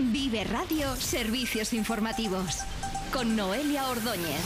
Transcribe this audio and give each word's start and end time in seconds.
Vive 0.00 0.44
Radio 0.44 0.94
Servicios 0.94 1.72
Informativos 1.72 2.58
con 3.12 3.34
Noelia 3.34 3.88
Ordóñez. 3.88 4.40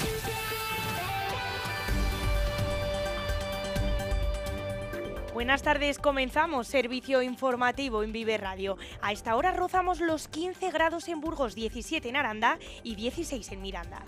Buenas 5.35 5.62
tardes, 5.62 5.99
comenzamos 5.99 6.69
servicio 6.69 7.21
informativo 7.21 8.03
en 8.03 8.12
Vive 8.12 8.38
Radio. 8.38 8.79
A 9.03 9.12
esta 9.12 9.37
hora 9.37 9.53
rozamos 9.53 10.01
los 10.01 10.27
15 10.29 10.71
grados 10.71 11.08
en 11.08 11.21
Burgos, 11.21 11.54
17 11.54 12.08
en 12.08 12.16
Aranda 12.16 12.58
y 12.82 12.94
16 12.94 13.53
en 13.53 13.60
Miranda. 13.60 14.03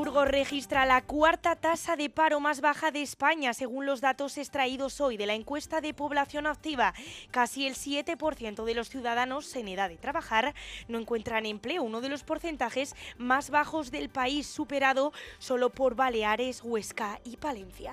Burgos 0.00 0.28
registra 0.28 0.86
la 0.86 1.02
cuarta 1.02 1.56
tasa 1.56 1.94
de 1.94 2.08
paro 2.08 2.40
más 2.40 2.62
baja 2.62 2.90
de 2.90 3.02
España, 3.02 3.52
según 3.52 3.84
los 3.84 4.00
datos 4.00 4.38
extraídos 4.38 4.98
hoy 4.98 5.18
de 5.18 5.26
la 5.26 5.34
encuesta 5.34 5.82
de 5.82 5.92
población 5.92 6.46
activa. 6.46 6.94
Casi 7.30 7.66
el 7.66 7.74
7% 7.74 8.64
de 8.64 8.74
los 8.74 8.88
ciudadanos 8.88 9.54
en 9.56 9.68
edad 9.68 9.90
de 9.90 9.98
trabajar 9.98 10.54
no 10.88 10.98
encuentran 10.98 11.44
empleo, 11.44 11.82
uno 11.82 12.00
de 12.00 12.08
los 12.08 12.24
porcentajes 12.24 12.96
más 13.18 13.50
bajos 13.50 13.90
del 13.90 14.08
país, 14.08 14.46
superado 14.46 15.12
solo 15.38 15.68
por 15.68 15.96
Baleares, 15.96 16.62
Huesca 16.64 17.20
y 17.22 17.36
Palencia. 17.36 17.92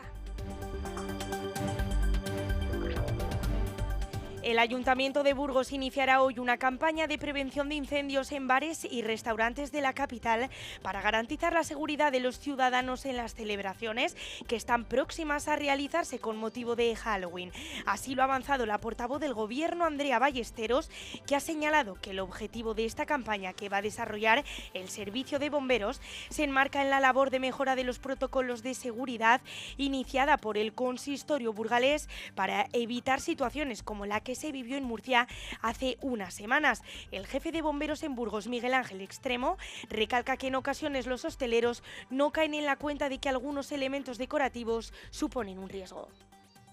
El 4.47 4.59
Ayuntamiento 4.59 5.23
de 5.23 5.33
Burgos 5.33 5.73
iniciará 5.73 6.21
hoy 6.21 6.39
una 6.39 6.55
campaña 6.55 7.05
de 7.05 7.17
prevención 7.17 7.67
de 7.67 7.75
incendios 7.75 8.31
en 8.31 8.47
bares 8.47 8.87
y 8.89 9.01
restaurantes 9.01 9.73
de 9.73 9.81
la 9.81 9.91
capital 9.91 10.49
para 10.81 11.01
garantizar 11.01 11.51
la 11.51 11.65
seguridad 11.65 12.13
de 12.13 12.21
los 12.21 12.39
ciudadanos 12.39 13.05
en 13.05 13.17
las 13.17 13.35
celebraciones 13.35 14.15
que 14.47 14.55
están 14.55 14.85
próximas 14.85 15.49
a 15.49 15.57
realizarse 15.57 16.19
con 16.19 16.37
motivo 16.37 16.77
de 16.77 16.95
Halloween. 16.95 17.51
Así 17.85 18.15
lo 18.15 18.21
ha 18.21 18.23
avanzado 18.23 18.65
la 18.65 18.77
portavoz 18.77 19.19
del 19.19 19.33
Gobierno, 19.33 19.83
Andrea 19.83 20.17
Ballesteros, 20.17 20.89
que 21.25 21.35
ha 21.35 21.41
señalado 21.41 21.95
que 21.95 22.11
el 22.11 22.19
objetivo 22.19 22.73
de 22.73 22.85
esta 22.85 23.05
campaña 23.05 23.51
que 23.51 23.67
va 23.67 23.79
a 23.79 23.81
desarrollar 23.81 24.45
el 24.73 24.87
Servicio 24.87 25.39
de 25.39 25.49
Bomberos 25.49 25.99
se 26.29 26.45
enmarca 26.45 26.81
en 26.81 26.89
la 26.89 27.01
labor 27.01 27.31
de 27.31 27.41
mejora 27.41 27.75
de 27.75 27.83
los 27.83 27.99
protocolos 27.99 28.63
de 28.63 28.75
seguridad 28.75 29.41
iniciada 29.75 30.37
por 30.37 30.57
el 30.57 30.71
consistorio 30.71 31.51
burgalés 31.51 32.07
para 32.33 32.69
evitar 32.71 33.19
situaciones 33.19 33.83
como 33.83 34.05
la 34.05 34.21
que 34.21 34.36
se 34.37 34.51
vivió 34.51 34.77
en 34.77 34.83
Murcia 34.83 35.27
hace 35.61 35.97
unas 36.01 36.33
semanas. 36.33 36.81
El 37.11 37.27
jefe 37.27 37.51
de 37.51 37.61
bomberos 37.61 38.03
en 38.03 38.15
Burgos, 38.15 38.47
Miguel 38.47 38.73
Ángel 38.73 39.01
Extremo, 39.01 39.57
recalca 39.89 40.37
que 40.37 40.47
en 40.47 40.55
ocasiones 40.55 41.07
los 41.07 41.25
hosteleros 41.25 41.83
no 42.09 42.31
caen 42.31 42.53
en 42.53 42.65
la 42.65 42.77
cuenta 42.77 43.09
de 43.09 43.19
que 43.19 43.29
algunos 43.29 43.71
elementos 43.71 44.17
decorativos 44.17 44.93
suponen 45.09 45.59
un 45.59 45.69
riesgo 45.69 46.07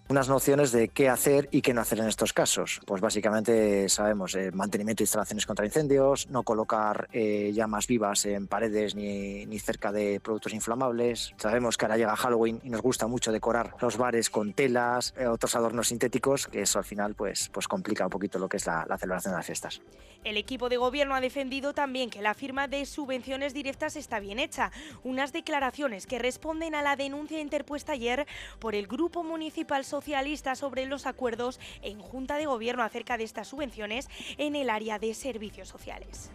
unas 0.09 0.29
nociones 0.29 0.71
de 0.71 0.89
qué 0.89 1.09
hacer 1.09 1.49
y 1.51 1.63
qué 1.63 1.73
no 1.73 1.81
hacer 1.81 1.99
en 1.99 2.09
estos 2.09 2.33
casos. 2.33 2.81
Pues 2.85 3.01
básicamente 3.01 3.89
sabemos 3.89 4.35
el 4.35 4.53
mantenimiento 4.53 5.01
de 5.01 5.05
instalaciones 5.05 5.47
contra 5.47 5.65
incendios, 5.65 6.29
no 6.29 6.43
colocar 6.43 7.09
eh, 7.13 7.53
llamas 7.55 7.87
vivas 7.87 8.27
en 8.27 8.47
paredes 8.47 8.95
ni, 8.95 9.47
ni, 9.47 9.59
cerca 9.59 9.93
de 9.93 10.21
productos 10.21 10.53
inflamables. 10.53 11.33
Sabemos 11.39 11.77
que 11.77 11.87
ahora 11.87 11.97
llega 11.97 12.17
Halloween 12.17 12.61
y 12.63 12.71
nos 12.71 12.83
gusta 12.83 13.07
mucho 13.07 13.33
decorar 13.33 13.77
los 13.81 13.97
bares 13.97 14.29
con 14.29 14.53
telas, 14.53 15.15
eh, 15.17 15.27
otros 15.27 15.55
adornos 15.57 15.89
sintéticos, 15.89 16.49
que 16.49 16.63
eso 16.63 16.79
al 16.79 16.85
final 16.85 17.15
pues, 17.15 17.49
pues 17.53 17.67
complica 17.67 18.05
un 18.05 18.11
poquito 18.11 18.39
lo 18.39 18.49
que 18.49 18.59
es 18.59 18.67
la, 18.67 18.85
la 18.89 18.99
celebración 18.99 19.33
de 19.33 19.39
las 19.39 19.47
fiestas. 19.47 19.81
El 20.25 20.39
equipo 20.39 20.71
de 20.71 20.79
gobierno 20.79 21.15
ha 21.15 21.21
defendido 21.21 21.75
también 21.75 22.09
que 22.09 22.23
la 22.23 22.33
firma 22.33 22.67
de 22.67 22.87
subvenciones 22.87 23.53
directas 23.53 23.95
está 23.95 24.21
bien 24.21 24.39
hecha. 24.39 24.71
Unas 25.03 25.35
declaraciones 25.35 26.07
que 26.07 26.19
responden 26.19 26.75
a 26.75 26.81
la 26.81 26.97
denuncia 26.97 27.41
interpuesta 27.41 27.93
ayer 27.93 28.27
por 28.59 28.75
el 28.75 28.87
Grupo 28.87 29.23
Municipal 29.23 29.85
Socialista 29.95 30.57
sobre 30.57 30.87
los 30.87 31.07
acuerdos 31.07 31.61
en 31.81 32.01
Junta 32.01 32.37
de 32.37 32.47
Gobierno 32.47 32.83
acerca 32.83 33.17
de 33.17 33.23
estas 33.23 33.47
subvenciones 33.47 34.09
en 34.39 34.57
el 34.57 34.69
área 34.69 34.99
de 34.99 35.15
servicios 35.15 35.69
sociales. 35.69 36.33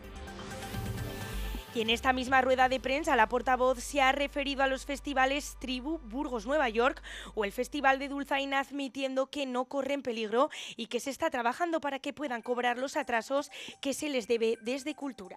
Y 1.76 1.82
en 1.82 1.90
esta 1.90 2.14
misma 2.14 2.40
rueda 2.40 2.70
de 2.70 2.80
prensa, 2.80 3.18
la 3.18 3.28
portavoz 3.28 3.80
se 3.80 4.00
ha 4.00 4.14
referido 4.14 4.64
a 4.64 4.68
los 4.68 4.86
festivales 4.86 5.58
Tribu 5.60 6.00
Burgos 6.00 6.48
Nueva 6.48 6.70
York 6.70 7.04
o 7.36 7.44
el 7.44 7.52
Festival 7.52 8.00
de 8.00 8.08
Dulzaina, 8.08 8.62
admitiendo 8.62 9.28
que 9.28 9.46
no 9.46 9.66
corren 9.66 10.04
peligro 10.04 10.50
y 10.78 10.86
que 10.86 11.02
se 11.02 11.10
está 11.10 11.30
trabajando 11.30 11.82
para 11.82 12.00
que 12.00 12.14
puedan 12.14 12.42
cobrar 12.42 12.78
los 12.78 12.96
atrasos 12.96 13.52
que 13.82 13.94
se 13.94 14.08
les 14.08 14.30
debe 14.30 14.58
desde 14.62 14.96
Cultura. 14.96 15.36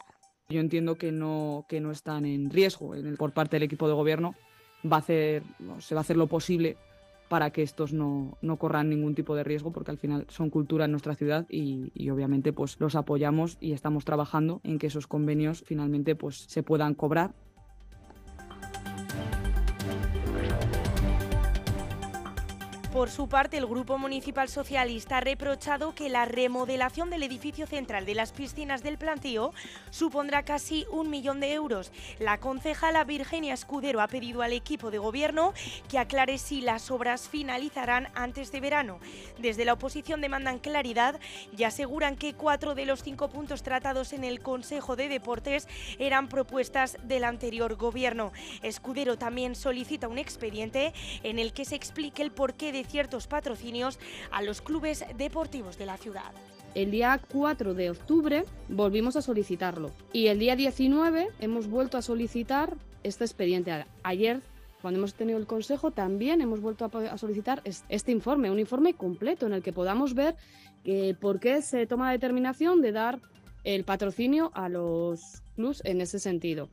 Yo 0.49 0.60
entiendo 0.60 0.94
que 0.94 1.10
no, 1.10 1.66
que 1.69 1.81
no 1.81 1.91
están 1.91 2.25
en 2.25 2.50
riesgo 2.50 2.94
por 3.19 3.33
parte 3.33 3.56
del 3.56 3.65
equipo 3.65 3.89
de 3.89 3.94
gobierno. 3.94 4.37
Va 4.84 4.99
a 4.99 5.00
hacer, 5.00 5.43
se 5.81 5.97
va 5.97 6.00
a 6.00 6.03
hacer 6.03 6.16
lo 6.16 6.28
posible 6.28 6.77
para 7.32 7.48
que 7.48 7.62
estos 7.62 7.94
no, 7.94 8.37
no, 8.43 8.59
corran 8.59 8.91
ningún 8.91 9.15
tipo 9.15 9.34
de 9.34 9.43
riesgo, 9.43 9.72
porque 9.72 9.91
al 9.91 9.97
final 9.97 10.26
son 10.28 10.50
cultura 10.50 10.84
en 10.84 10.91
nuestra 10.91 11.15
ciudad 11.15 11.47
y, 11.48 11.91
y, 11.94 12.10
obviamente 12.10 12.53
pues 12.53 12.78
los 12.78 12.94
apoyamos 12.94 13.56
y 13.59 13.72
estamos 13.72 14.04
trabajando 14.04 14.60
en 14.65 14.78
que 14.78 14.88
esos 14.88 15.06
convenios 15.06 15.62
finalmente 15.65 16.15
pues 16.15 16.44
se 16.47 16.62
puedan 16.62 16.92
cobrar 16.92 17.32
Por 22.92 23.08
su 23.08 23.26
parte, 23.26 23.56
el 23.56 23.64
Grupo 23.64 23.97
Municipal 23.97 24.50
Socialista 24.50 25.16
ha 25.16 25.20
reprochado 25.20 25.94
que 25.94 26.10
la 26.10 26.26
remodelación 26.26 27.08
del 27.08 27.22
edificio 27.22 27.66
central 27.66 28.04
de 28.04 28.14
las 28.14 28.32
piscinas 28.32 28.82
del 28.82 28.98
plantío 28.98 29.54
supondrá 29.88 30.44
casi 30.44 30.84
un 30.92 31.08
millón 31.08 31.41
de 31.41 31.54
euros. 31.54 31.91
La 32.19 32.38
concejala 32.38 33.03
Virginia 33.04 33.54
Escudero 33.54 34.03
ha 34.03 34.08
pedido 34.08 34.42
al 34.42 34.53
equipo 34.53 34.91
de 34.91 34.98
gobierno 34.98 35.54
que 35.88 35.98
aclare 35.98 36.36
si 36.36 36.60
las 36.60 36.91
obras 36.91 37.30
finalizarán 37.30 38.08
antes 38.14 38.53
de 38.53 38.60
verano. 38.60 39.00
Desde 39.38 39.64
la 39.64 39.72
oposición 39.72 40.20
demandan 40.20 40.59
claridad 40.59 41.19
y 41.56 41.64
aseguran 41.64 42.16
que 42.16 42.34
cuatro 42.34 42.74
de 42.74 42.84
los 42.84 43.03
cinco 43.03 43.30
puntos 43.30 43.62
tratados 43.62 44.12
en 44.12 44.22
el 44.22 44.41
Consejo 44.41 44.97
de 44.97 45.09
Deportes 45.09 45.66
eran 45.98 46.28
propuestas 46.28 46.98
del 47.04 47.24
anterior 47.24 47.74
gobierno. 47.76 48.32
Escudero 48.62 49.16
también 49.16 49.54
solicita 49.54 50.09
un 50.09 50.19
expediente 50.19 50.92
en 51.22 51.38
el 51.38 51.54
que 51.54 51.64
se 51.64 51.74
explique 51.74 52.20
el 52.20 52.32
porqué 52.32 52.70
de 52.70 52.81
ciertos 52.84 53.26
patrocinios 53.26 53.98
a 54.31 54.43
los 54.43 54.60
clubes 54.60 55.04
deportivos 55.16 55.78
de 55.78 55.87
la 55.87 55.97
ciudad. 55.97 56.32
El 56.75 56.91
día 56.91 57.20
4 57.31 57.75
de 57.75 57.91
octubre 57.91 58.44
volvimos 58.69 59.16
a 59.16 59.22
solicitarlo 59.22 59.91
y 60.12 60.28
el 60.28 60.38
día 60.38 60.56
19 60.56 61.28
hemos 61.41 61.69
vuelto 61.69 61.98
a 61.98 62.03
solicitar 62.03 62.76
este 63.03 63.25
expediente. 63.25 63.84
Ayer, 64.03 64.41
cuando 64.81 64.98
hemos 64.98 65.12
tenido 65.12 65.38
el 65.38 65.47
consejo, 65.47 65.91
también 65.91 66.41
hemos 66.41 66.60
vuelto 66.60 66.91
a 66.94 67.19
solicitar 67.19 67.62
este 67.65 68.10
informe, 68.10 68.50
un 68.50 68.59
informe 68.59 68.94
completo 68.94 69.47
en 69.47 69.53
el 69.53 69.62
que 69.62 69.75
podamos 69.75 70.15
ver 70.15 70.34
eh, 70.84 71.15
por 71.21 71.41
qué 71.41 71.60
se 71.60 71.87
toma 71.87 72.06
la 72.06 72.12
determinación 72.12 72.81
de 72.81 72.92
dar 72.92 73.21
el 73.65 73.84
patrocinio 73.84 74.50
a 74.54 74.69
los 74.71 75.42
clubes 75.54 75.82
en 75.84 76.00
ese 76.00 76.19
sentido. 76.19 76.71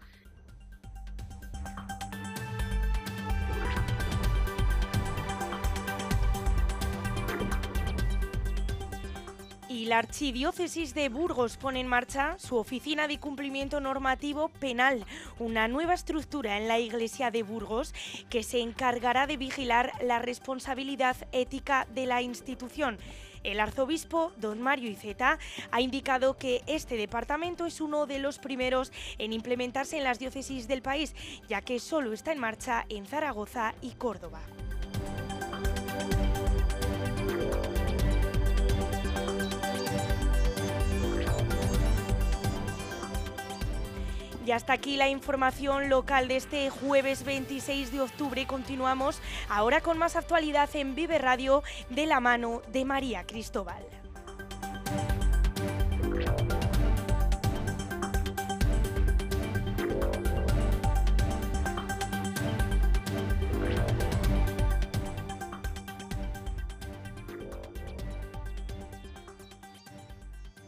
Y 9.79 9.85
la 9.85 9.99
Archidiócesis 9.99 10.93
de 10.93 11.07
Burgos 11.07 11.55
pone 11.55 11.79
en 11.79 11.87
marcha 11.87 12.35
su 12.37 12.57
oficina 12.57 13.07
de 13.07 13.17
cumplimiento 13.17 13.79
normativo 13.79 14.49
penal, 14.49 15.05
una 15.39 15.69
nueva 15.69 15.93
estructura 15.93 16.57
en 16.57 16.67
la 16.67 16.79
Iglesia 16.79 17.31
de 17.31 17.43
Burgos 17.43 17.93
que 18.29 18.43
se 18.43 18.59
encargará 18.59 19.25
de 19.25 19.37
vigilar 19.37 19.93
la 20.01 20.19
responsabilidad 20.19 21.15
ética 21.31 21.87
de 21.95 22.07
la 22.07 22.21
institución. 22.21 22.97
El 23.43 23.61
arzobispo, 23.61 24.33
don 24.35 24.61
Mario 24.61 24.91
Iceta, 24.91 25.39
ha 25.71 25.79
indicado 25.79 26.37
que 26.37 26.61
este 26.67 26.97
departamento 26.97 27.65
es 27.65 27.79
uno 27.79 28.05
de 28.05 28.19
los 28.19 28.37
primeros 28.37 28.91
en 29.17 29.31
implementarse 29.31 29.97
en 29.97 30.03
las 30.03 30.19
diócesis 30.19 30.67
del 30.67 30.81
país, 30.81 31.15
ya 31.47 31.61
que 31.61 31.79
solo 31.79 32.11
está 32.11 32.33
en 32.33 32.39
marcha 32.39 32.85
en 32.89 33.05
Zaragoza 33.05 33.73
y 33.81 33.91
Córdoba. 33.91 34.41
Y 44.49 44.51
hasta 44.51 44.73
aquí 44.73 44.97
la 44.97 45.07
información 45.07 45.89
local 45.89 46.27
de 46.27 46.37
este 46.37 46.71
jueves 46.71 47.23
26 47.23 47.91
de 47.91 48.01
octubre. 48.01 48.47
Continuamos 48.47 49.21
ahora 49.47 49.79
con 49.79 49.99
más 49.99 50.15
actualidad 50.15 50.67
en 50.73 50.95
Vive 50.95 51.19
Radio 51.19 51.61
de 51.91 52.07
la 52.07 52.19
mano 52.19 52.63
de 52.71 52.83
María 52.83 53.27
Cristóbal. 53.27 53.85